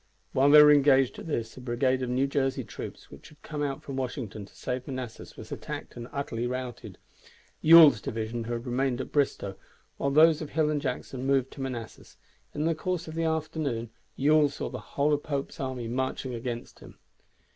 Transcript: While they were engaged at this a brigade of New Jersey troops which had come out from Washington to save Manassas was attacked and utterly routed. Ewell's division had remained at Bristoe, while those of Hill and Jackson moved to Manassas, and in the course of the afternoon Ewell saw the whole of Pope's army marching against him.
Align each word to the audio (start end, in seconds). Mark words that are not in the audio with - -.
While 0.33 0.49
they 0.49 0.63
were 0.63 0.71
engaged 0.71 1.19
at 1.19 1.27
this 1.27 1.55
a 1.57 1.61
brigade 1.61 2.01
of 2.01 2.09
New 2.09 2.25
Jersey 2.25 2.63
troops 2.63 3.11
which 3.11 3.29
had 3.29 3.39
come 3.43 3.61
out 3.61 3.83
from 3.83 3.97
Washington 3.97 4.45
to 4.47 4.55
save 4.55 4.87
Manassas 4.87 5.37
was 5.37 5.51
attacked 5.51 5.95
and 5.95 6.07
utterly 6.11 6.47
routed. 6.47 6.97
Ewell's 7.61 8.01
division 8.01 8.45
had 8.45 8.65
remained 8.65 8.99
at 8.99 9.11
Bristoe, 9.11 9.57
while 9.97 10.09
those 10.09 10.41
of 10.41 10.49
Hill 10.49 10.71
and 10.71 10.81
Jackson 10.81 11.27
moved 11.27 11.51
to 11.51 11.61
Manassas, 11.61 12.17
and 12.51 12.63
in 12.63 12.67
the 12.67 12.73
course 12.73 13.07
of 13.07 13.13
the 13.13 13.25
afternoon 13.25 13.91
Ewell 14.15 14.49
saw 14.49 14.69
the 14.71 14.79
whole 14.79 15.13
of 15.13 15.21
Pope's 15.21 15.59
army 15.59 15.87
marching 15.87 16.33
against 16.33 16.79
him. 16.79 16.97